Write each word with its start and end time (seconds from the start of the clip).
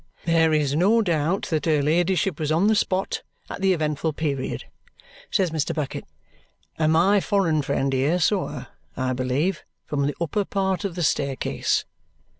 "There 0.25 0.51
is 0.51 0.73
no 0.73 1.03
doubt 1.03 1.43
that 1.51 1.67
her 1.67 1.83
ladyship 1.83 2.39
was 2.39 2.51
on 2.51 2.65
the 2.65 2.73
spot 2.75 3.21
at 3.51 3.61
the 3.61 3.71
eventful 3.71 4.13
period," 4.13 4.63
says 5.29 5.51
Mr. 5.51 5.75
Bucket, 5.75 6.05
"and 6.79 6.91
my 6.93 7.19
foreign 7.21 7.61
friend 7.61 7.93
here 7.93 8.17
saw 8.17 8.47
her, 8.47 8.67
I 8.97 9.13
believe, 9.13 9.63
from 9.85 10.07
the 10.07 10.15
upper 10.19 10.43
part 10.43 10.85
of 10.85 10.95
the 10.95 11.03
staircase. 11.03 11.85